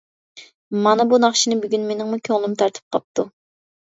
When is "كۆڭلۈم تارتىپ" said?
2.29-2.97